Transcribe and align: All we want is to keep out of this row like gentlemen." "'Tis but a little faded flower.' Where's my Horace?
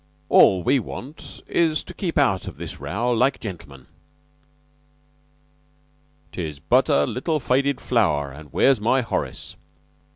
All 0.29 0.63
we 0.63 0.79
want 0.79 1.43
is 1.45 1.83
to 1.83 1.93
keep 1.93 2.17
out 2.17 2.47
of 2.47 2.57
this 2.57 2.79
row 2.79 3.11
like 3.11 3.39
gentlemen." 3.39 3.85
"'Tis 6.31 6.57
but 6.59 6.89
a 6.89 7.03
little 7.05 7.39
faded 7.39 7.79
flower.' 7.79 8.33
Where's 8.49 8.81
my 8.81 9.01
Horace? 9.01 9.55